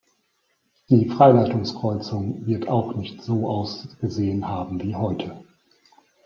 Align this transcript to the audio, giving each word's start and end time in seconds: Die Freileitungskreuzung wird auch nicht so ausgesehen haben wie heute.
Die 0.89 1.07
Freileitungskreuzung 1.09 2.47
wird 2.47 2.67
auch 2.67 2.95
nicht 2.95 3.21
so 3.21 3.47
ausgesehen 3.47 4.47
haben 4.47 4.81
wie 4.81 4.95
heute. 4.95 5.43